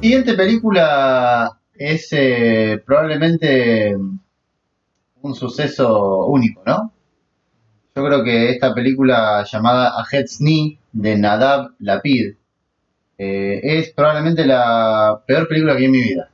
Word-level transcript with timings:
Siguiente 0.00 0.32
película 0.32 1.58
es 1.74 2.08
eh, 2.12 2.82
probablemente 2.86 3.94
un 5.20 5.34
suceso 5.34 6.26
único, 6.26 6.62
¿no? 6.64 6.90
Yo 7.94 8.06
creo 8.06 8.24
que 8.24 8.50
esta 8.50 8.74
película 8.74 9.44
llamada 9.44 9.88
A 9.88 10.04
Head's 10.10 10.38
Knee 10.38 10.78
de 10.92 11.18
Nadab 11.18 11.72
Lapid 11.80 12.34
eh, 13.18 13.60
es 13.62 13.90
probablemente 13.92 14.46
la 14.46 15.20
peor 15.26 15.46
película 15.46 15.74
que 15.74 15.80
vi 15.80 15.84
en 15.84 15.90
mi 15.90 16.02
vida. 16.02 16.30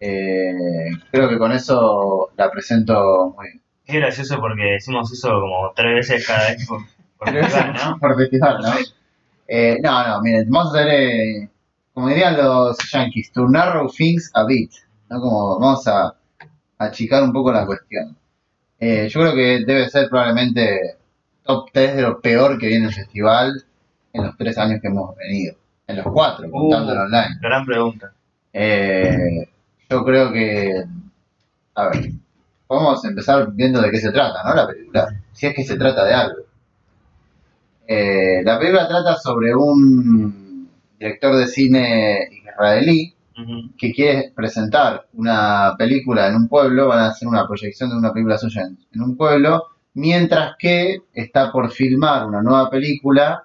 Eh, 0.00 0.90
creo 1.10 1.30
que 1.30 1.38
con 1.38 1.52
eso 1.52 2.30
la 2.36 2.50
presento 2.50 3.34
muy 3.34 3.46
bien. 3.46 3.62
Es 3.86 3.94
gracioso 3.94 4.38
porque 4.38 4.72
decimos 4.72 5.10
eso 5.10 5.28
como 5.28 5.72
tres 5.74 5.94
veces 5.94 6.26
cada 6.26 6.50
vez 6.50 6.66
por, 6.66 6.80
por 7.18 7.32
festival, 7.32 7.72
¿no? 7.72 7.98
Por 7.98 8.16
festival, 8.18 8.58
¿no? 8.60 8.72
Eh, 9.48 9.78
no, 9.82 10.06
no, 10.06 10.20
miren, 10.20 10.50
vamos 10.50 10.74
a 10.74 10.80
hacer, 10.80 10.92
eh, 10.92 11.48
como 11.98 12.10
dirían 12.10 12.36
los 12.36 12.78
yankees, 12.92 13.32
to 13.32 13.48
narrow 13.48 13.88
things 13.88 14.30
a 14.34 14.44
bit, 14.44 14.70
¿no? 15.10 15.20
Como 15.20 15.58
vamos 15.58 15.84
a 15.88 16.14
achicar 16.78 17.24
un 17.24 17.32
poco 17.32 17.50
la 17.50 17.66
cuestión. 17.66 18.16
Eh, 18.78 19.08
yo 19.10 19.18
creo 19.18 19.34
que 19.34 19.64
debe 19.66 19.88
ser 19.88 20.08
probablemente 20.08 20.96
top 21.42 21.68
3 21.72 21.96
de 21.96 22.02
lo 22.02 22.20
peor 22.20 22.56
que 22.56 22.68
viene 22.68 22.86
el 22.86 22.94
festival 22.94 23.64
en 24.12 24.26
los 24.26 24.36
tres 24.36 24.56
años 24.58 24.80
que 24.80 24.86
hemos 24.86 25.16
venido. 25.16 25.56
En 25.88 25.96
los 25.96 26.06
cuatro, 26.06 26.48
contándolo 26.48 27.00
Uh, 27.00 27.04
online. 27.06 27.36
Gran 27.40 27.66
pregunta. 27.66 28.12
Eh, 28.52 29.48
yo 29.90 30.04
creo 30.04 30.32
que. 30.32 30.84
A 31.74 31.88
ver, 31.88 32.12
vamos 32.68 33.04
a 33.04 33.08
empezar 33.08 33.50
viendo 33.54 33.82
de 33.82 33.90
qué 33.90 33.98
se 33.98 34.12
trata, 34.12 34.44
¿no? 34.44 34.54
La 34.54 34.68
película. 34.68 35.08
Si 35.32 35.48
es 35.48 35.54
que 35.56 35.64
se 35.64 35.76
trata 35.76 36.04
de 36.04 36.14
algo. 36.14 36.42
Eh, 37.88 38.40
la 38.44 38.56
película 38.56 38.86
trata 38.86 39.16
sobre 39.16 39.52
un 39.52 40.47
director 40.98 41.36
de 41.36 41.46
cine 41.46 42.28
israelí 42.32 43.14
que 43.78 43.92
quiere 43.92 44.32
presentar 44.34 45.06
una 45.12 45.74
película 45.78 46.26
en 46.26 46.34
un 46.34 46.48
pueblo, 46.48 46.88
van 46.88 46.98
a 46.98 47.08
hacer 47.08 47.28
una 47.28 47.46
proyección 47.46 47.90
de 47.90 47.96
una 47.96 48.12
película 48.12 48.36
suya 48.36 48.62
en, 48.62 48.76
en 48.92 49.02
un 49.02 49.16
pueblo, 49.16 49.62
mientras 49.94 50.56
que 50.58 51.02
está 51.14 51.52
por 51.52 51.70
filmar 51.70 52.26
una 52.26 52.42
nueva 52.42 52.68
película 52.68 53.44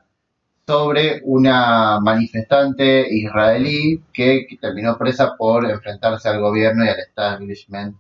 sobre 0.66 1.22
una 1.26 2.00
manifestante 2.00 3.06
israelí 3.14 4.02
que, 4.14 4.48
que 4.50 4.58
terminó 4.58 4.98
presa 4.98 5.36
por 5.38 5.70
enfrentarse 5.70 6.30
al 6.30 6.40
gobierno 6.40 6.86
y 6.86 6.88
al 6.88 7.00
establishment 7.00 7.96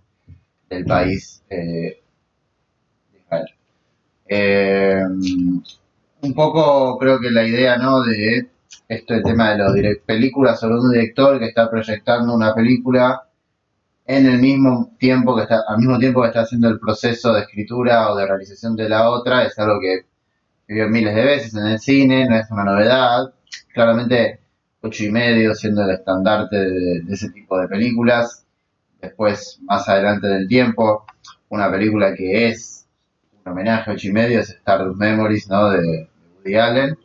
del 0.69 0.85
país 0.85 1.43
eh, 1.49 2.01
de 3.11 3.19
Israel. 3.19 3.45
Eh, 4.27 5.03
un 6.21 6.33
poco 6.33 6.97
creo 6.97 7.19
que 7.19 7.29
la 7.29 7.45
idea 7.45 7.77
¿no? 7.77 8.01
de 8.01 8.49
esto 8.87 9.13
el 9.13 9.23
tema 9.23 9.51
de 9.51 9.57
las 9.57 9.97
películas 10.05 10.59
sobre 10.59 10.75
un 10.75 10.91
director 10.91 11.39
que 11.39 11.45
está 11.45 11.69
proyectando 11.69 12.33
una 12.33 12.53
película 12.53 13.23
en 14.05 14.25
el 14.25 14.39
mismo 14.39 14.95
tiempo 14.99 15.35
que 15.35 15.43
está 15.43 15.61
al 15.67 15.77
mismo 15.77 15.97
tiempo 15.97 16.21
que 16.21 16.27
está 16.27 16.41
haciendo 16.41 16.67
el 16.69 16.79
proceso 16.79 17.33
de 17.33 17.41
escritura 17.41 18.11
o 18.11 18.15
de 18.15 18.27
realización 18.27 18.75
de 18.75 18.89
la 18.89 19.09
otra 19.09 19.45
es 19.45 19.57
algo 19.59 19.79
que 19.79 20.05
vivió 20.67 20.89
miles 20.89 21.15
de 21.15 21.23
veces 21.23 21.55
en 21.55 21.67
el 21.67 21.79
cine 21.79 22.27
no 22.27 22.35
es 22.35 22.49
una 22.51 22.63
novedad. 22.63 23.33
Claramente 23.73 24.39
ocho 24.81 25.03
y 25.05 25.11
medio 25.11 25.55
siendo 25.55 25.83
el 25.83 25.91
estandarte 25.91 26.57
de, 26.57 27.01
de 27.01 27.13
ese 27.13 27.29
tipo 27.29 27.57
de 27.59 27.67
películas. 27.67 28.45
Después 29.01 29.59
más 29.63 29.87
adelante 29.87 30.27
del 30.27 30.47
tiempo 30.47 31.05
una 31.49 31.69
película 31.71 32.13
que 32.15 32.47
es 32.47 32.87
un 33.45 33.51
homenaje 33.51 33.91
a 33.91 33.93
ocho 33.93 34.07
y 34.07 34.11
medio 34.11 34.39
es 34.39 34.49
Stardust 34.49 34.99
Memories 34.99 35.47
¿no? 35.49 35.69
de, 35.69 35.81
de 35.81 36.09
Woody 36.37 36.55
Allen 36.55 36.97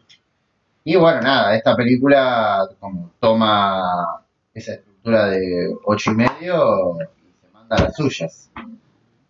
y 0.90 0.96
bueno, 0.96 1.20
nada, 1.20 1.54
esta 1.54 1.76
película 1.76 2.66
como 2.80 3.12
toma 3.20 4.24
esa 4.54 4.72
estructura 4.72 5.26
de 5.26 5.70
ocho 5.84 6.12
y 6.12 6.14
medio 6.14 6.94
y 6.94 7.30
se 7.42 7.50
manda 7.52 7.76
a 7.76 7.82
las 7.82 7.94
suyas. 7.94 8.50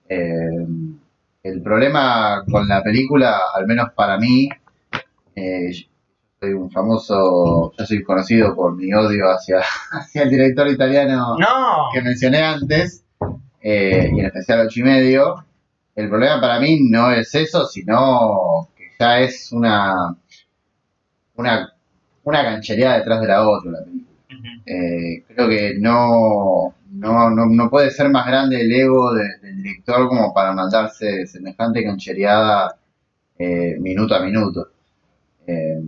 Eh, 0.09 0.67
el 1.43 1.61
problema 1.61 2.45
con 2.49 2.69
la 2.69 2.81
película, 2.81 3.41
al 3.53 3.67
menos 3.67 3.89
para 3.93 4.19
mí, 4.19 4.49
eh, 5.35 5.73
yo 5.73 5.89
soy 6.39 6.53
un 6.53 6.71
famoso, 6.71 7.73
yo 7.77 7.85
soy 7.85 8.05
conocido 8.05 8.55
por 8.55 8.77
mi 8.77 8.95
odio 8.95 9.25
hacia, 9.29 9.59
hacia 9.91 10.23
el 10.23 10.31
director 10.31 10.69
italiano 10.69 11.37
¡No! 11.41 11.89
que 11.93 12.03
mencioné 12.03 12.41
antes, 12.41 13.05
eh, 13.61 14.09
y 14.15 14.21
en 14.21 14.27
especial 14.27 14.61
ocho 14.61 14.79
y 14.79 14.85
medio. 14.85 15.45
El 15.97 16.09
problema 16.09 16.41
para 16.41 16.61
mí 16.61 16.89
no 16.89 17.11
es 17.11 17.35
eso, 17.35 17.67
sino 17.67 18.69
que 18.77 18.93
ya 18.97 19.19
es 19.19 19.51
una 19.51 20.17
una, 21.39 21.73
una 22.25 22.43
canchereada 22.43 22.99
detrás 22.99 23.21
de 23.21 23.29
la 23.29 23.49
otra 23.49 23.71
la 23.73 23.85
película. 23.85 24.09
Eh, 24.67 25.25
creo 25.29 25.49
que 25.49 25.75
no, 25.79 26.75
no, 26.93 27.31
no, 27.31 27.47
no 27.47 27.71
puede 27.71 27.91
ser 27.91 28.11
más 28.11 28.27
grande 28.27 28.61
el 28.61 28.73
ego 28.73 29.15
de- 29.15 29.39
del 29.43 29.63
director 29.63 30.09
como 30.09 30.35
para 30.35 30.53
mandarse 30.53 31.27
semejante 31.27 31.83
canchereada 31.85 32.77
eh, 33.39 33.77
minuto 33.81 34.15
a 34.15 34.21
minuto. 34.25 34.69
Eh, 35.47 35.79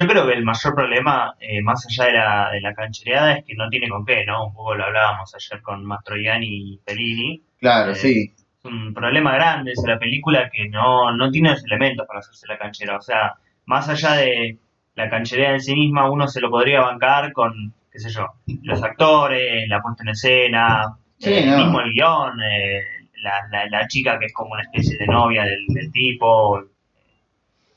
Yo 0.00 0.06
creo 0.06 0.26
que 0.26 0.34
el 0.34 0.44
mayor 0.44 0.74
problema, 0.74 1.34
eh, 1.40 1.62
más 1.62 1.86
allá 1.86 2.04
de 2.06 2.12
la, 2.18 2.50
de 2.52 2.60
la 2.60 2.74
canchereada, 2.74 3.34
es 3.38 3.44
que 3.44 3.54
no 3.54 3.68
tiene 3.70 3.88
con 3.88 4.04
qué, 4.04 4.24
¿no? 4.26 4.46
Un 4.48 4.54
poco 4.54 4.74
lo 4.74 4.84
hablábamos 4.84 5.34
ayer 5.34 5.62
con 5.62 5.84
Mastroianni 5.84 6.46
y 6.74 6.80
Fellini. 6.84 7.42
claro, 7.58 7.92
Eh, 7.92 7.94
sí, 7.94 8.34
Es 8.58 8.64
un 8.64 8.92
problema 8.94 9.34
grande, 9.34 9.72
es 9.72 9.82
la 9.86 9.98
película 9.98 10.50
que 10.50 10.68
no, 10.68 11.12
no 11.16 11.30
tiene 11.30 11.50
los 11.50 11.64
elementos 11.64 12.06
para 12.06 12.20
hacerse 12.20 12.46
la 12.48 12.58
canchera. 12.58 12.96
O 12.98 13.00
sea, 13.02 13.34
más 13.66 13.88
allá 13.88 14.12
de 14.14 14.58
la 14.98 15.08
cancherea 15.10 15.52
en 15.52 15.60
sí 15.60 15.74
misma, 15.74 16.10
uno 16.10 16.26
se 16.28 16.40
lo 16.40 16.50
podría 16.50 16.80
bancar 16.82 17.32
con, 17.32 17.72
qué 17.90 17.98
sé 17.98 18.10
yo, 18.10 18.26
los 18.62 18.82
actores, 18.82 19.68
la 19.68 19.80
puesta 19.80 20.02
en 20.02 20.08
escena, 20.10 20.96
Sí, 21.18 21.30
eh, 21.34 21.46
no. 21.46 21.56
mismo 21.56 21.80
el 21.80 21.92
guion, 21.92 22.40
eh, 22.42 22.82
la, 23.22 23.32
la, 23.50 23.66
la 23.70 23.88
chica 23.88 24.18
que 24.18 24.26
es 24.26 24.32
como 24.32 24.52
una 24.52 24.62
especie 24.62 24.96
de 24.98 25.06
novia 25.06 25.44
del, 25.44 25.64
del 25.68 25.90
tipo. 25.92 26.60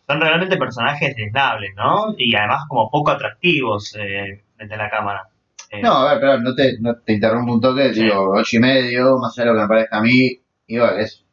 Son 0.08 0.20
realmente 0.20 0.58
personajes 0.58 1.16
desnables, 1.16 1.72
¿no? 1.76 2.14
Y 2.18 2.36
además 2.36 2.64
como 2.68 2.90
poco 2.90 3.12
atractivos 3.12 3.96
eh, 3.98 4.44
frente 4.58 4.76
a 4.76 4.78
la 4.78 4.90
cámara. 4.90 5.24
Eh, 5.72 5.82
No, 5.82 5.94
a 5.94 6.12
ver, 6.14 6.20
pero 6.20 6.40
no 6.40 6.54
te, 6.54 6.78
no 6.82 6.96
te 7.06 7.14
interrumpo 7.14 7.54
un 7.54 7.62
toque, 7.62 7.94
Sí. 7.94 8.04
digo, 8.04 8.34
ocho 8.34 8.58
y 8.58 8.60
medio, 8.60 9.18
más 9.18 9.38
allá 9.40 9.48
de 9.50 9.54
lo 9.54 9.58
que 9.60 9.64
me 9.64 9.68
parezca 9.70 9.98
a 9.98 10.02
mí, 10.02 10.40
digo, 10.68 10.86
es, 10.90 11.26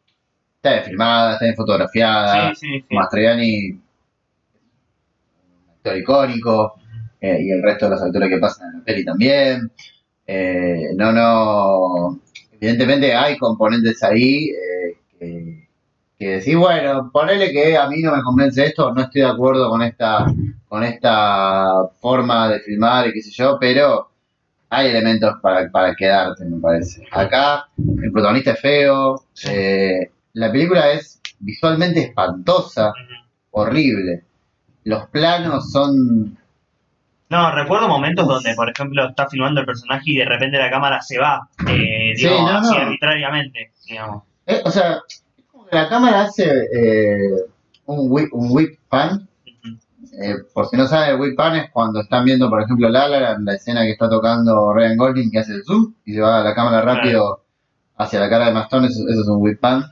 está 0.57 0.73
bien 0.75 0.85
filmada, 0.85 1.33
está 1.35 1.45
bien 1.47 1.57
fotografiada, 1.57 2.55
sí, 2.55 2.85
actor 5.79 5.97
icónico, 5.97 6.75
eh, 7.21 7.39
y 7.41 7.51
el 7.51 7.63
resto 7.63 7.87
de 7.87 7.91
los 7.93 8.03
actores 8.03 8.29
que 8.29 8.39
pasan 8.39 8.71
en 8.73 8.79
la 8.79 8.85
peli 8.85 9.05
también. 9.05 9.73
Eh, 10.27 10.89
no, 10.97 11.13
no, 11.13 12.21
evidentemente 12.53 13.15
hay 13.15 13.39
componentes 13.39 14.03
ahí 14.03 14.51
eh, 14.51 14.97
que, 15.19 15.69
que 16.19 16.29
decís, 16.37 16.57
bueno, 16.57 17.11
ponele 17.13 17.51
que 17.51 17.77
a 17.77 17.89
mí 17.89 18.03
no 18.03 18.15
me 18.15 18.23
convence 18.23 18.67
esto, 18.67 18.93
no 18.93 19.03
estoy 19.03 19.23
de 19.23 19.29
acuerdo 19.29 19.71
con 19.71 19.83
esta, 19.83 20.27
con 20.69 20.85
esta 20.85 21.89
forma 22.01 22.51
de 22.51 22.61
filmar 22.61 23.09
y 23.09 23.13
qué 23.13 23.23
sé 23.23 23.31
yo, 23.31 23.57
pero 23.59 24.11
hay 24.71 24.89
elementos 24.89 25.35
para, 25.41 25.71
para 25.71 25.95
quedarte, 25.95 26.45
me 26.45 26.61
parece. 26.61 27.03
Acá 27.11 27.69
el 27.79 28.13
protagonista 28.13 28.53
es 28.53 28.61
feo, 28.61 29.23
eh, 29.47 30.11
la 30.35 30.53
película 30.53 30.91
es 30.93 31.21
visualmente 31.39 32.01
espantosa, 32.01 32.93
horrible. 33.51 34.25
Los 34.89 35.07
planos 35.09 35.71
son... 35.71 36.37
No, 37.31 37.51
recuerdo 37.55 37.89
momentos 37.89 38.27
donde, 38.27 38.55
por 38.55 38.71
ejemplo, 38.71 39.07
está 39.07 39.29
filmando 39.29 39.61
el 39.61 39.67
personaje 39.67 40.05
y 40.07 40.17
de 40.17 40.25
repente 40.25 40.57
la 40.57 40.71
cámara 40.71 41.03
se 41.03 41.19
va, 41.19 41.47
eh, 41.69 42.15
Sí, 42.17 42.27
digo, 42.27 42.41
no, 42.41 42.49
así 42.59 42.75
no. 42.75 42.81
arbitrariamente, 42.81 43.73
digamos. 43.87 44.23
eh, 44.47 44.63
o 44.65 44.71
sea, 44.71 45.01
es 45.37 45.45
como 45.53 45.67
que 45.67 45.77
la 45.77 45.89
cámara 45.91 46.23
hace 46.23 46.45
eh, 46.75 47.35
un, 47.85 48.11
whip, 48.11 48.33
un 48.33 48.49
whip 48.51 48.79
pan. 48.89 49.29
Ujú. 49.47 49.77
Eh, 50.23 50.37
por 50.55 50.69
si 50.69 50.79
no 50.79 50.87
saben, 50.87 51.11
el 51.17 51.21
whip 51.21 51.37
pan 51.37 51.57
es 51.57 51.71
cuando 51.71 52.01
están 52.01 52.25
viendo, 52.25 52.49
por 52.49 52.63
ejemplo, 52.63 52.89
La 52.89 53.09
La 53.09 53.37
la 53.39 53.55
escena 53.55 53.83
que 53.83 53.91
está 53.93 54.09
tocando 54.09 54.73
Ryan 54.73 54.97
Gosling, 54.97 55.31
que 55.31 55.41
hace 55.41 55.53
el 55.53 55.65
zoom 55.65 55.93
y 56.07 56.15
se 56.15 56.23
va 56.23 56.43
la 56.43 56.55
cámara 56.55 56.81
rápido 56.81 57.43
hacia 57.99 58.21
la 58.21 58.31
cara 58.31 58.47
de 58.47 58.53
Mastón, 58.53 58.87
eso, 58.87 59.03
eso 59.07 59.21
es 59.21 59.29
un 59.29 59.43
whip 59.43 59.61
pan. 59.61 59.85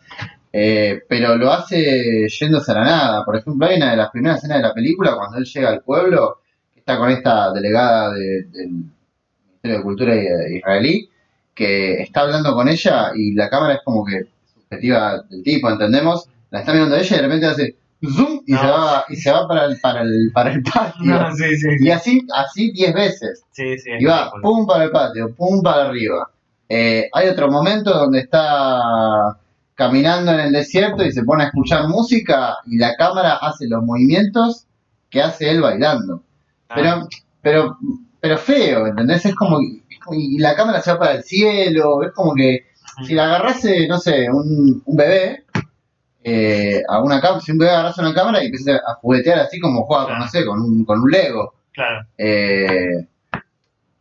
Eh, 0.58 1.02
pero 1.08 1.36
lo 1.36 1.52
hace 1.52 2.26
yéndose 2.28 2.72
a 2.72 2.76
la 2.76 2.84
nada. 2.84 3.24
Por 3.26 3.36
ejemplo, 3.36 3.66
hay 3.66 3.76
una 3.76 3.90
de 3.90 3.96
las 3.98 4.10
primeras 4.10 4.38
escenas 4.38 4.58
de 4.58 4.62
la 4.68 4.72
película 4.72 5.14
cuando 5.14 5.36
él 5.36 5.44
llega 5.44 5.68
al 5.68 5.82
pueblo, 5.82 6.38
que 6.72 6.80
está 6.80 6.96
con 6.96 7.10
esta 7.10 7.52
delegada 7.52 8.14
de- 8.14 8.44
del 8.44 8.68
Ministerio 8.70 9.76
de 9.78 9.82
Cultura 9.82 10.14
i- 10.16 10.56
israelí, 10.56 11.10
que 11.54 12.00
está 12.02 12.20
hablando 12.22 12.54
con 12.54 12.68
ella 12.68 13.10
y 13.14 13.34
la 13.34 13.50
cámara 13.50 13.74
es 13.74 13.80
como 13.84 14.02
que 14.04 14.26
subjetiva 14.54 15.22
del 15.28 15.42
tipo, 15.42 15.68
¿entendemos? 15.70 16.26
La 16.50 16.60
está 16.60 16.72
mirando 16.72 16.96
a 16.96 17.00
ella 17.00 17.16
y 17.16 17.18
de 17.20 17.22
repente 17.26 17.46
hace 17.46 17.76
zoom 18.02 18.40
y 18.46 18.52
No. 18.52 18.60
se 18.60 18.66
va 18.66 19.04
y 19.08 19.16
se 19.16 19.30
va 19.32 19.48
para 19.48 19.64
el 19.66 19.78
para 19.80 20.00
el 20.02 20.30
para 20.32 20.52
el 20.52 20.62
patio. 20.62 20.92
No, 21.30 21.34
sí, 21.36 21.54
sí, 21.56 21.68
Y 21.80 21.90
así 21.90 22.20
así 22.34 22.70
10 22.72 22.94
veces. 22.94 23.42
sí, 23.50 23.78
sí, 23.78 23.90
es 23.92 24.00
Y 24.00 24.04
va 24.06 24.30
pum 24.40 24.66
para 24.66 24.84
el 24.84 24.90
patio, 24.90 25.34
pum 25.34 25.60
para 25.62 25.88
arriba. 25.88 26.30
Eh, 26.68 27.08
hay 27.12 27.28
otro 27.28 27.50
momento 27.50 27.90
donde 27.92 28.20
está 28.20 29.36
caminando 29.76 30.32
en 30.32 30.40
el 30.40 30.52
desierto 30.52 31.04
y 31.04 31.12
se 31.12 31.22
pone 31.22 31.44
a 31.44 31.46
escuchar 31.46 31.86
música 31.88 32.56
y 32.66 32.78
la 32.78 32.96
cámara 32.96 33.34
hace 33.36 33.68
los 33.68 33.84
movimientos 33.84 34.66
que 35.10 35.22
hace 35.22 35.50
él 35.50 35.60
bailando. 35.60 36.24
Ah, 36.68 36.74
Pero, 36.74 37.08
pero, 37.42 37.78
pero 38.20 38.38
feo, 38.38 38.86
¿entendés? 38.88 39.24
Es 39.26 39.34
como, 39.36 39.60
es 39.60 39.98
como- 40.00 40.18
y 40.18 40.38
la 40.38 40.56
cámara 40.56 40.80
se 40.82 40.90
va 40.92 40.98
para 40.98 41.12
el 41.12 41.22
cielo, 41.22 42.02
es 42.02 42.10
como 42.12 42.34
que 42.34 42.66
si 43.06 43.14
la 43.14 43.26
agarrase, 43.26 43.86
no 43.86 43.98
sé, 43.98 44.28
un, 44.30 44.82
un 44.84 44.96
bebé, 44.96 45.44
eh, 46.24 46.82
a 46.88 47.00
una 47.02 47.20
cámara, 47.20 47.40
si 47.40 47.52
un 47.52 47.58
bebé 47.58 47.70
agarrase 47.70 48.00
una 48.00 48.14
cámara 48.14 48.42
y 48.42 48.46
empieza 48.46 48.72
a 48.76 48.94
juguetear 48.94 49.38
así 49.38 49.60
como 49.60 49.84
juega, 49.84 50.04
con, 50.04 50.10
Claro. 50.14 50.24
no 50.24 50.30
sé, 50.30 50.44
con 50.46 50.60
un, 50.60 50.84
con 50.84 51.00
un 51.00 51.10
Lego. 51.10 51.54
Claro. 51.72 52.06
Eh, 52.18 53.06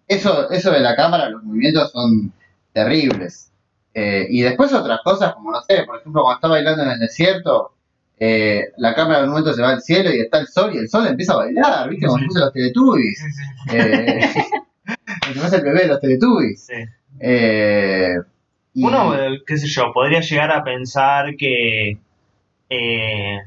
eso, 0.08 0.50
eso 0.50 0.72
de 0.72 0.80
la 0.80 0.96
cámara, 0.96 1.30
los 1.30 1.44
movimientos 1.44 1.92
son 1.92 2.32
terribles. 2.74 3.52
Eh, 3.98 4.28
y 4.30 4.42
después 4.42 4.74
otras 4.74 5.00
cosas, 5.04 5.34
como 5.34 5.52
no 5.52 5.62
sé, 5.62 5.84
por 5.84 5.98
ejemplo, 6.00 6.22
cuando 6.22 6.36
está 6.36 6.48
bailando 6.50 6.84
en 6.84 6.90
el 6.92 7.00
desierto, 7.00 7.72
eh, 8.20 8.66
la 8.78 8.94
cámara 8.94 9.20
en 9.20 9.24
un 9.26 9.30
momento 9.32 9.54
se 9.54 9.62
va 9.62 9.70
al 9.70 9.82
cielo 9.82 10.12
y 10.14 10.20
está 10.20 10.40
el 10.40 10.48
sol 10.48 10.72
y 10.76 10.80
el 10.80 10.90
sol 10.90 11.08
empieza 11.08 11.34
a 11.34 11.38
bailar, 11.38 11.90
¿viste? 11.90 12.06
Como 12.08 12.20
si 12.20 12.26
fuese 12.26 12.40
los 12.42 12.54
Teletubbies. 12.54 13.20
Sí, 13.20 13.32
sí, 13.32 13.76
Eh, 13.78 14.20
el 15.56 15.62
bebé 15.64 15.80
de 15.84 15.88
los 15.88 16.00
Teletubbies. 16.02 16.66
sí. 16.66 16.74
Eh, 17.22 18.16
y- 18.74 18.84
Uno, 18.86 19.16
eh, 19.16 19.42
qué 19.48 19.58
sé 19.58 19.68
yo, 19.68 19.94
podría 19.94 20.20
llegar 20.20 20.52
a 20.52 20.64
pensar 20.64 21.36
que 21.38 21.98
eh, 22.70 23.40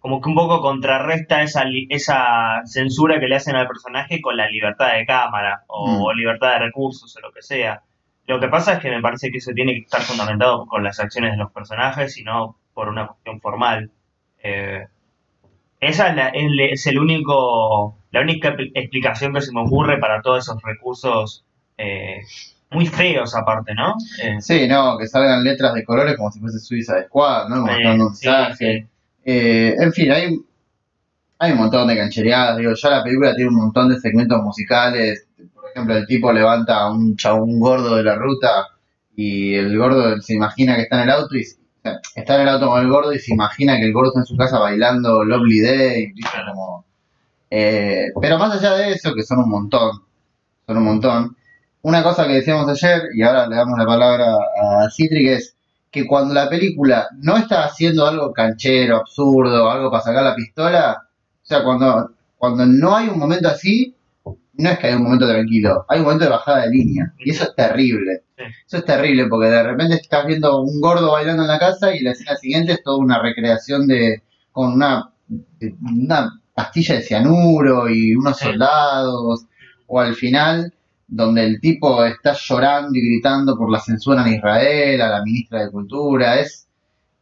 como 0.00 0.20
que 0.20 0.28
un 0.28 0.34
poco 0.34 0.60
contrarresta 0.60 1.42
esa, 1.42 1.64
esa 1.88 2.62
censura 2.66 3.18
que 3.20 3.26
le 3.26 3.36
hacen 3.36 3.56
al 3.56 3.66
personaje 3.66 4.20
con 4.20 4.36
la 4.36 4.48
libertad 4.48 4.92
de 4.94 5.06
cámara 5.06 5.62
o 5.68 6.12
Mm. 6.12 6.16
libertad 6.16 6.52
de 6.52 6.58
recursos 6.66 7.16
o 7.16 7.20
lo 7.20 7.32
que 7.32 7.42
sea. 7.42 7.82
Lo 8.28 8.38
que 8.40 8.48
pasa 8.48 8.74
es 8.74 8.78
que 8.80 8.90
me 8.90 9.00
parece 9.02 9.30
que 9.30 9.38
eso 9.38 9.52
tiene 9.52 9.72
que 9.74 9.80
estar 9.80 10.02
fundamentado 10.02 10.66
con 10.66 10.84
las 10.84 11.00
acciones 11.00 11.32
de 11.32 11.38
los 11.38 11.50
personajes 11.50 12.16
y 12.18 12.22
no 12.24 12.56
por 12.74 12.88
una 12.88 13.08
cuestión 13.08 13.40
formal. 13.40 13.90
Eh, 14.42 14.86
esa 15.80 16.08
es, 16.08 16.16
la- 16.16 16.28
es 16.34 16.86
el 16.86 16.98
único, 16.98 17.96
la 18.10 18.20
única 18.20 18.54
expl- 18.54 18.72
explicación 18.74 19.32
que 19.32 19.40
se 19.40 19.52
me 19.52 19.62
ocurre 19.62 19.98
para 19.98 20.20
todos 20.22 20.44
esos 20.44 20.60
recursos 20.62 21.44
eh, 21.78 22.20
muy 22.70 22.86
feos 22.86 23.34
aparte, 23.36 23.74
¿no? 23.74 23.94
Eh, 24.22 24.40
Sí, 24.40 24.66
no, 24.68 24.98
que 24.98 25.06
salgan 25.06 25.42
letras 25.44 25.72
de 25.74 25.84
colores 25.84 26.16
como 26.16 26.30
si 26.30 26.40
fuese 26.40 26.58
Suiza 26.58 27.02
Squad, 27.04 27.48
¿no? 27.48 27.64
Un 27.64 27.68
sí, 28.14 28.26
mensaje. 28.28 28.54
sí. 28.82 28.86
Eh, 29.24 29.74
en 29.78 29.92
fin, 29.92 30.10
hay, 30.12 30.38
hay 31.38 31.52
un 31.52 31.58
montón 31.58 31.86
de 31.88 31.96
canchereadas. 31.96 32.58
Digo, 32.58 32.72
ya 32.74 32.90
la 32.90 33.02
película 33.04 33.34
tiene 33.34 33.50
un 33.50 33.56
montón 33.56 33.88
de 33.88 33.98
segmentos 34.00 34.42
musicales. 34.42 35.27
Por 35.68 35.84
ejemplo, 35.84 35.96
el 35.96 36.06
tipo 36.06 36.32
levanta 36.32 36.80
a 36.80 36.90
un 36.90 37.16
chabón 37.16 37.60
gordo 37.60 37.96
de 37.96 38.02
la 38.02 38.16
ruta 38.16 38.68
y 39.14 39.54
el 39.54 39.76
gordo 39.76 40.20
se 40.20 40.34
imagina 40.34 40.76
que 40.76 40.82
está 40.82 40.96
en 40.96 41.08
el 41.08 41.14
auto 41.14 41.36
y 41.36 41.44
está 42.14 42.36
en 42.36 42.40
el 42.42 42.48
auto 42.48 42.68
con 42.68 42.80
el 42.80 42.88
gordo 42.88 43.12
y 43.12 43.18
se 43.18 43.32
imagina 43.32 43.76
que 43.76 43.84
el 43.84 43.92
gordo 43.92 44.08
está 44.10 44.20
en 44.20 44.26
su 44.26 44.36
casa 44.36 44.58
bailando 44.58 45.24
Lovely 45.24 45.60
Day. 45.60 46.14
Como, 46.46 46.84
eh, 47.50 48.06
pero 48.20 48.38
más 48.38 48.56
allá 48.56 48.76
de 48.76 48.92
eso, 48.92 49.14
que 49.14 49.22
son 49.22 49.38
un 49.38 49.50
montón, 49.50 50.02
son 50.66 50.76
un 50.76 50.84
montón. 50.84 51.36
Una 51.82 52.02
cosa 52.02 52.26
que 52.26 52.34
decíamos 52.34 52.68
ayer, 52.68 53.08
y 53.14 53.22
ahora 53.22 53.46
le 53.46 53.56
damos 53.56 53.78
la 53.78 53.86
palabra 53.86 54.26
a 54.60 54.90
Citric, 54.90 55.28
es 55.28 55.56
que 55.90 56.06
cuando 56.06 56.34
la 56.34 56.48
película 56.48 57.08
no 57.18 57.36
está 57.36 57.64
haciendo 57.64 58.06
algo 58.06 58.32
canchero, 58.32 58.96
absurdo, 58.96 59.70
algo 59.70 59.90
para 59.90 60.02
sacar 60.02 60.24
la 60.24 60.34
pistola, 60.34 61.08
o 61.42 61.46
sea, 61.46 61.64
cuando, 61.64 62.10
cuando 62.36 62.66
no 62.66 62.94
hay 62.94 63.08
un 63.08 63.18
momento 63.18 63.48
así, 63.48 63.94
no 64.58 64.70
es 64.70 64.78
que 64.78 64.86
hay 64.88 64.94
un 64.94 65.04
momento 65.04 65.28
tranquilo, 65.28 65.84
hay 65.88 65.98
un 65.98 66.04
momento 66.04 66.24
de 66.24 66.30
bajada 66.30 66.62
de 66.62 66.70
línea. 66.70 67.12
Y 67.18 67.30
eso 67.30 67.44
es 67.44 67.54
terrible. 67.54 68.22
Sí. 68.36 68.44
Eso 68.66 68.76
es 68.78 68.84
terrible 68.84 69.26
porque 69.28 69.48
de 69.48 69.62
repente 69.62 69.94
estás 69.96 70.26
viendo 70.26 70.60
un 70.62 70.80
gordo 70.80 71.12
bailando 71.12 71.42
en 71.42 71.48
la 71.48 71.58
casa 71.58 71.94
y 71.94 72.00
la 72.00 72.12
escena 72.12 72.36
siguiente 72.36 72.72
es 72.72 72.82
toda 72.82 72.98
una 72.98 73.20
recreación 73.22 73.86
de 73.86 74.22
con 74.52 74.72
una, 74.72 75.10
una 75.82 76.40
pastilla 76.54 76.96
de 76.96 77.02
cianuro 77.02 77.88
y 77.88 78.14
unos 78.14 78.36
Sí. 78.38 78.46
soldados. 78.46 79.44
O 79.86 80.00
al 80.00 80.14
final, 80.14 80.74
donde 81.06 81.44
el 81.44 81.60
tipo 81.60 82.04
está 82.04 82.34
llorando 82.34 82.90
y 82.98 83.00
gritando 83.06 83.56
por 83.56 83.70
la 83.70 83.80
censura 83.80 84.26
en 84.26 84.34
Israel, 84.34 85.00
a 85.00 85.08
la 85.08 85.22
ministra 85.24 85.64
de 85.64 85.70
Cultura. 85.70 86.38
Es, 86.40 86.68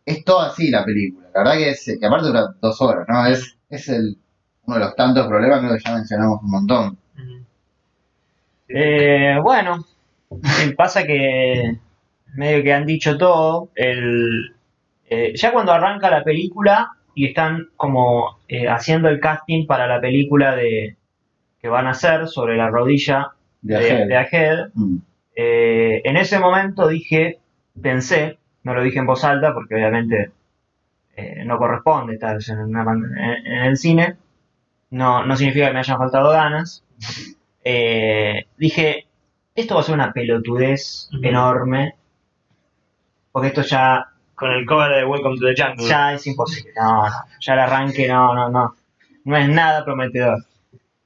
es 0.05 0.25
todo 0.25 0.41
así 0.41 0.71
la 0.71 0.85
película. 0.85 1.29
La 1.35 1.41
verdad 1.41 1.55
que 1.59 1.71
es, 1.71 1.85
que 2.01 2.07
aparte 2.07 2.27
dura 2.29 2.47
dos 2.61 2.81
horas, 2.83 3.07
¿no? 3.09 3.27
Es, 3.27 3.57
es 3.69 3.89
el, 3.89 4.19
uno 4.65 4.77
de 4.79 4.85
los 4.85 4.97
tantos 4.97 5.27
problemas, 5.29 5.61
creo 5.61 5.75
que 5.77 5.83
ya 5.85 5.95
mencionamos 5.95 6.41
un 6.43 6.51
montón. 6.51 6.99
Eh, 8.69 9.39
bueno, 9.43 9.85
eh, 10.31 10.73
pasa 10.77 11.05
que 11.07 11.77
medio 12.35 12.63
que 12.63 12.73
han 12.73 12.87
dicho 12.87 13.17
todo. 13.19 13.71
El, 13.75 14.55
eh, 15.09 15.33
ya 15.37 15.53
cuando 15.53 15.73
arranca 15.73 16.11
la 16.11 16.25
película 16.25 16.91
y 17.15 17.27
están 17.29 17.69
como 17.77 18.39
eh, 18.49 18.69
haciendo 18.69 19.09
el 19.09 19.21
casting 19.21 19.67
para 19.67 19.87
la 19.87 20.01
película 20.01 20.55
de 20.57 20.97
que 21.61 21.69
van 21.69 21.87
a 21.87 21.91
hacer 21.91 22.29
sobre 22.29 22.57
la 22.57 22.69
rodilla 22.69 23.29
De 24.07 24.17
Ahead, 24.17 24.69
Mm. 24.75 24.97
eh, 25.35 26.03
en 26.05 26.17
ese 26.17 26.39
momento 26.39 26.89
dije, 26.89 27.39
pensé, 27.81 28.39
no 28.63 28.75
lo 28.75 28.83
dije 28.83 28.99
en 28.99 29.07
voz 29.07 29.25
alta 29.25 29.53
porque 29.55 29.75
obviamente 29.75 30.31
no 31.47 31.57
corresponde 31.57 32.15
estar 32.15 32.37
en, 32.49 32.59
una 32.61 32.83
en- 32.93 33.47
en 33.47 33.63
el 33.65 33.77
cine, 33.79 34.17
no, 34.91 35.25
no 35.25 35.35
significa 35.37 35.69
que 35.69 35.73
me 35.73 35.79
hayan 35.79 35.97
faltado 35.99 36.31
ganas. 36.31 36.85
Eh, 37.69 38.47
dije, 38.57 39.09
esto 39.53 39.75
va 39.75 39.81
a 39.81 39.83
ser 39.85 39.97
una 39.97 40.13
pelotudez 40.13 41.11
enorme, 41.21 41.97
porque 43.33 43.49
esto 43.49 43.63
ya, 43.63 44.07
Con 44.37 44.53
el 44.53 44.65
cover 44.65 44.95
de 44.95 45.05
Welcome 45.05 45.37
to 45.37 45.47
the 45.47 45.61
Jungle. 45.61 45.89
ya 45.89 46.13
es 46.15 46.25
imposible. 46.29 46.71
No, 46.77 47.09
no, 47.09 47.13
ya 47.41 47.55
el 47.55 47.59
arranque 47.59 48.07
no, 48.07 48.33
no, 48.37 48.49
no, 48.51 48.77
no 49.25 49.37
es 49.37 49.49
nada 49.49 49.85
prometedor. 49.85 50.45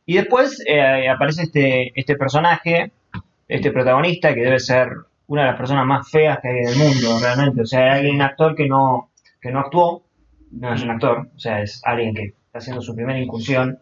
Y 0.04 0.16
después 0.16 0.62
eh, 0.66 1.08
aparece 1.08 1.44
este, 1.44 1.98
este 1.98 2.16
personaje, 2.16 2.92
este 3.48 3.70
protagonista, 3.70 4.34
que 4.34 4.42
debe 4.42 4.60
ser 4.60 4.90
una 5.28 5.42
de 5.42 5.48
las 5.52 5.56
personas 5.56 5.86
más 5.86 6.10
feas 6.10 6.40
que 6.40 6.48
hay 6.48 6.58
en 6.58 6.68
el 6.68 6.76
mundo, 6.76 7.18
realmente. 7.22 7.62
O 7.62 7.66
sea, 7.66 7.94
hay 7.94 8.10
un 8.10 8.20
actor 8.20 8.54
que 8.54 8.68
no, 8.68 9.12
que 9.40 9.50
no 9.50 9.60
actuó, 9.60 10.02
no 10.50 10.74
es 10.74 10.82
un 10.82 10.90
actor, 10.90 11.30
o 11.34 11.38
sea, 11.38 11.62
es 11.62 11.80
alguien 11.86 12.14
que 12.14 12.34
está 12.44 12.58
haciendo 12.58 12.82
su 12.82 12.94
primera 12.94 13.18
incursión 13.18 13.78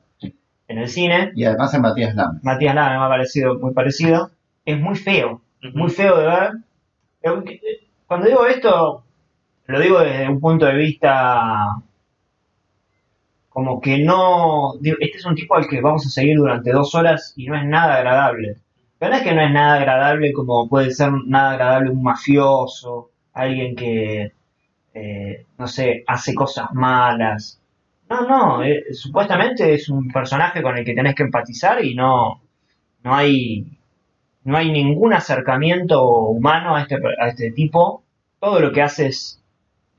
en 0.69 0.79
el 0.79 0.88
cine. 0.88 1.32
Y 1.35 1.44
además 1.44 1.75
en 1.75 1.82
Matías 1.82 2.15
Lam. 2.15 2.41
Matías 2.43 2.75
Lama 2.75 2.99
me 2.99 3.05
ha 3.05 3.09
parecido 3.09 3.59
muy 3.59 3.73
parecido. 3.73 4.31
Es 4.65 4.79
muy 4.79 4.97
feo, 4.97 5.41
muy 5.75 5.91
feo 5.91 6.19
de 6.19 6.26
ver. 6.26 6.53
Cuando 8.06 8.26
digo 8.26 8.47
esto, 8.47 9.05
lo 9.67 9.81
digo 9.81 10.00
desde 10.00 10.29
un 10.29 10.41
punto 10.41 10.67
de 10.67 10.75
vista 10.75 11.82
como 13.59 13.81
que 13.81 13.99
no, 13.99 14.75
este 14.81 15.19
es 15.19 15.26
un 15.26 15.35
tipo 15.35 15.56
al 15.56 15.67
que 15.67 15.81
vamos 15.81 16.06
a 16.06 16.11
seguir 16.11 16.37
durante 16.37 16.71
dos 16.71 16.94
horas 16.94 17.32
y 17.37 17.47
no 17.47 17.56
es 17.56 17.64
nada 17.64 17.97
agradable. 17.97 18.57
Pero 18.99 19.11
no 19.11 19.16
es 19.19 19.25
que 19.25 19.35
no 19.35 19.42
es 19.42 19.50
nada 19.50 19.75
agradable 19.75 20.33
como 20.33 20.69
puede 20.69 20.92
ser 20.92 21.11
nada 21.26 21.52
agradable 21.52 21.90
un 21.90 22.02
mafioso, 22.02 23.11
alguien 23.33 23.75
que, 23.75 24.33
eh, 24.95 25.47
no 25.59 25.66
sé, 25.66 26.04
hace 26.07 26.35
cosas 26.35 26.73
malas. 26.73 27.58
No, 28.11 28.21
no, 28.27 28.62
eh, 28.65 28.85
supuestamente 28.95 29.75
es 29.75 29.88
un 29.91 30.09
personaje 30.09 30.62
con 30.62 30.77
el 30.79 30.85
que 30.85 30.95
tenés 30.95 31.15
que 31.15 31.25
empatizar 31.25 31.85
y 31.85 31.95
no, 31.95 32.41
no 33.05 33.15
hay, 33.15 33.67
no 34.45 34.57
hay 34.59 34.73
ningún 34.73 35.15
acercamiento 35.15 36.09
humano 36.09 36.77
a 36.77 36.83
este, 36.83 36.97
a 37.21 37.29
este 37.29 37.53
tipo. 37.53 38.05
Todo 38.41 38.61
lo 38.61 38.73
que 38.73 38.83
hace 38.83 39.09
es, 39.09 39.43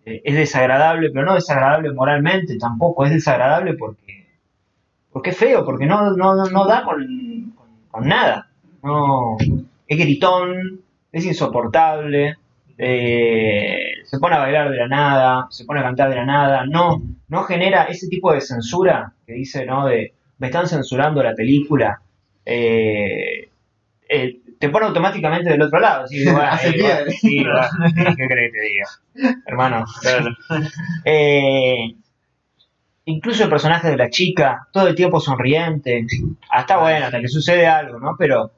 eh, 0.06 0.22
es 0.26 0.36
desagradable, 0.36 1.12
pero 1.12 1.26
no 1.26 1.36
desagradable 1.36 1.94
moralmente 1.94 2.58
tampoco, 2.58 3.06
es 3.06 3.12
desagradable 3.12 3.76
porque, 3.76 4.28
porque 5.12 5.32
es 5.32 5.38
feo, 5.38 5.66
porque 5.66 5.86
no, 5.86 6.12
no, 6.16 6.36
no- 6.36 6.46
no 6.46 6.66
da 6.68 6.84
con, 6.84 7.54
con- 7.56 7.68
con 7.90 8.08
nada. 8.08 8.50
No, 8.84 9.38
es 9.88 9.98
gritón, 9.98 10.82
es 11.12 11.26
insoportable, 11.26 12.38
eh, 12.78 13.89
se 14.10 14.18
pone 14.18 14.36
a 14.36 14.40
bailar 14.40 14.72
de 14.72 14.78
la 14.78 14.88
nada, 14.88 15.48
se 15.52 15.66
pone 15.66 15.82
a 15.82 15.84
cantar 15.84 16.10
de 16.10 16.16
la 16.16 16.26
nada, 16.26 16.66
no, 16.66 17.00
no 17.28 17.44
genera 17.44 17.84
ese 17.84 18.08
tipo 18.08 18.34
de 18.34 18.42
censura 18.42 19.14
que 19.28 19.34
dice, 19.34 19.68
¿no? 19.68 19.86
De, 19.86 20.16
me 20.40 20.48
están 20.48 20.68
censurando 20.68 21.22
la 21.22 21.36
película, 21.36 22.02
eh, 22.44 23.52
eh, 24.10 24.40
te 24.58 24.70
pone 24.70 24.88
automáticamente 24.88 25.52
del 25.52 25.62
otro 25.62 25.80
lado. 25.80 26.06
Así, 26.06 26.24
bueno, 26.32 26.50
eh, 26.64 27.12
sí, 27.12 27.44
bueno, 27.44 27.62
¿Qué 28.18 28.28
crees 28.28 28.52
que 28.52 28.58
te 28.58 28.66
diga? 28.66 29.40
Hermano. 29.46 29.86
Eh, 31.06 31.96
incluso 33.06 33.44
el 33.44 33.50
personaje 33.50 33.90
de 33.90 33.98
la 33.98 34.10
chica, 34.10 34.68
todo 34.74 34.88
el 34.88 34.96
tiempo 34.96 35.20
sonriente. 35.20 36.08
Hasta 36.50 36.78
bueno, 36.78 37.06
hasta 37.06 37.22
que 37.22 37.28
sucede 37.28 37.68
algo, 37.68 38.00
¿no? 38.00 38.16
Pero 38.18 38.52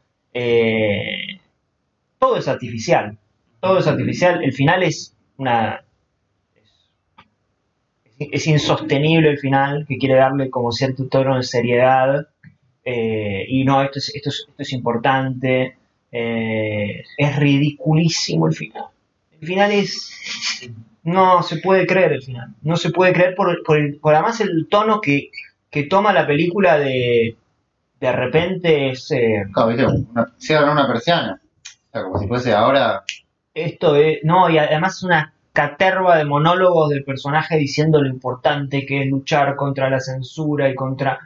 todo 2.20 2.38
es 2.38 2.48
artificial. 2.48 3.18
Todo 3.60 3.80
es 3.80 3.88
artificial. 3.88 4.42
El 4.44 4.54
final 4.54 4.84
es 4.84 5.16
una. 5.42 5.84
Es, 8.20 8.46
insostenible 8.48 9.30
el 9.32 9.40
final, 9.40 9.86
que 9.88 9.98
quiere 9.98 10.16
darle 10.16 10.50
como 10.52 10.72
cierto 10.72 11.08
tono 11.08 11.38
de 11.38 11.44
seriedad. 11.44 12.28
eh, 12.84 13.46
y 13.48 13.64
no, 13.64 13.82
esto 13.84 14.00
es, 14.00 14.14
esto 14.16 14.30
es, 14.30 14.46
esto 14.50 14.62
es 14.62 14.74
importante. 14.74 15.78
eh, 16.12 17.04
es 17.18 17.36
ridiculísimo 17.38 18.48
el 18.48 18.54
final. 18.54 18.86
El 19.40 19.48
final 19.48 19.72
es. 19.72 20.70
No 21.04 21.42
se 21.42 21.58
puede 21.58 21.88
creer 21.88 22.14
el 22.14 22.22
final. 22.22 22.50
No 22.62 22.76
se 22.76 22.92
puede 22.92 23.14
creer 23.14 23.34
por, 23.36 23.64
por, 23.64 23.78
el- 23.80 23.98
por 24.00 24.14
además 24.14 24.40
el 24.42 24.68
tono 24.70 25.02
que, 25.02 25.30
que 25.72 25.84
toma 25.84 26.14
la 26.14 26.28
película 26.28 26.78
de, 26.78 27.38
de 28.00 28.12
repente 28.12 28.90
es... 28.92 29.10
eh, 29.12 29.44
viste, 29.68 29.86
una, 29.86 30.32
cierran 30.38 30.70
una 30.74 30.88
persiana. 30.88 31.42
O 31.90 31.92
sea, 31.92 32.04
como 32.04 32.20
si 32.20 32.28
fuese 32.28 32.54
ahora. 32.54 33.04
Esto 33.54 33.96
es... 33.96 34.20
No, 34.24 34.50
y 34.50 34.58
además 34.58 34.98
es 34.98 35.04
una 35.04 35.34
caterva 35.54 36.18
de 36.18 36.26
monólogos 36.26 36.90
del 36.90 37.04
personaje 37.04 37.58
diciendo 37.58 38.02
lo 38.02 38.08
importante 38.10 38.86
que 38.86 39.02
es 39.04 39.08
luchar 39.10 39.56
contra 39.56 39.90
la 39.90 40.00
censura 40.00 40.70
y 40.70 40.76
contra... 40.76 41.20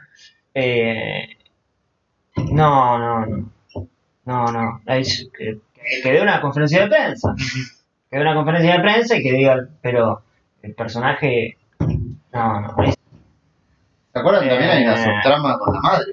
eh, 0.54 1.28
no, 2.52 2.98
no, 2.98 3.26
no. 3.26 3.50
No, 4.24 4.44
no. 4.52 4.80
Es 4.86 5.28
que, 5.38 5.58
que 6.02 6.12
dé 6.12 6.20
una 6.20 6.40
conferencia 6.40 6.82
de 6.82 6.88
prensa. 6.88 7.34
Que 8.10 8.16
dé 8.16 8.22
una 8.22 8.34
conferencia 8.34 8.72
de 8.74 8.80
prensa 8.80 9.16
y 9.16 9.22
que 9.22 9.32
diga, 9.32 9.68
pero 9.80 10.22
el 10.62 10.74
personaje... 10.74 11.56
No, 12.32 12.60
no. 12.60 12.82
es- 12.84 12.96
¿Se 14.12 14.18
acuerdan? 14.18 14.48
También 14.48 14.70
hay 14.70 14.82
una 14.84 14.94
Eh. 14.94 15.04
subtrama 15.04 15.58
con 15.58 15.74
la 15.74 15.80
madre, 15.80 16.06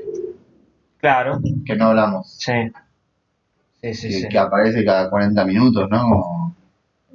claro, 1.00 1.40
que 1.66 1.76
no 1.76 1.86
hablamos. 1.88 2.34
sí. 2.38 2.52
Sí, 3.84 3.94
sí, 3.94 4.08
que, 4.08 4.14
sí. 4.14 4.28
que 4.30 4.38
aparece 4.40 4.84
cada 4.86 5.10
40 5.10 5.44
minutos, 5.46 5.90
¿no? 5.90 6.00
Como 6.02 6.56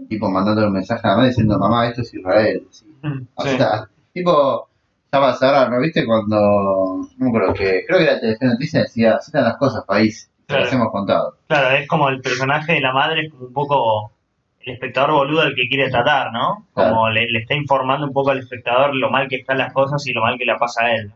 tipo 0.09 0.31
mandando 0.31 0.67
un 0.67 0.73
mensaje 0.73 1.01
a 1.07 1.11
la 1.11 1.17
madre 1.17 1.29
diciendo, 1.31 1.59
mamá, 1.59 1.89
esto 1.89 2.03
es 2.03 2.15
Israel. 2.15 2.67
Sí. 2.71 2.87
O 3.35 3.43
sea, 3.43 3.89
tipo, 4.13 4.69
ya 5.13 5.19
va 5.19 5.31
a 5.31 5.37
cerrar, 5.37 5.71
¿no? 5.71 5.81
¿Viste? 5.81 6.05
Cuando, 6.07 7.07
no 7.17 7.29
acuerdo 7.29 7.55
que, 7.55 7.85
creo 7.87 7.99
que 7.99 8.05
la 8.05 8.21
Telefe 8.21 8.47
Noticias 8.47 8.85
decía, 8.85 9.15
así 9.17 9.31
están 9.31 9.45
las 9.45 9.57
cosas, 9.57 9.85
país. 9.87 10.31
Te 10.47 10.55
las 10.55 10.69
Claro. 10.69 10.77
hemos 10.83 10.93
contado. 10.93 11.37
Claro, 11.47 11.71
es 11.77 11.87
como 11.89 12.09
el 12.09 12.21
personaje 12.21 12.73
de 12.75 12.81
la 12.81 12.93
madre, 12.93 13.27
es 13.27 13.31
como 13.33 13.47
un 13.47 13.53
poco 13.53 14.13
el 14.61 14.73
espectador 14.75 15.13
boludo 15.13 15.43
al 15.43 15.55
que 15.55 15.69
quiere 15.69 15.91
tratar, 15.91 16.33
¿no? 16.33 16.67
Como 16.73 16.87
Claro. 16.89 17.09
le, 17.11 17.31
le 17.31 17.39
está 17.41 17.55
informando 17.55 18.07
un 18.07 18.13
poco 18.13 18.31
al 18.31 18.39
espectador 18.39 18.95
lo 18.95 19.11
mal 19.11 19.29
que 19.29 19.37
están 19.37 19.59
las 19.59 19.73
cosas 19.73 20.07
y 20.07 20.13
lo 20.13 20.23
mal 20.23 20.37
que 20.39 20.45
le 20.47 20.57
pasa 20.57 20.85
a 20.85 20.95
él. 20.95 21.13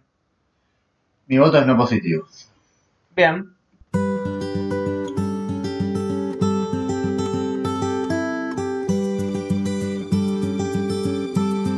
Mi 1.26 1.38
voto 1.38 1.58
es 1.58 1.66
no 1.66 1.76
positivo. 1.76 2.24
Bien. 3.16 3.48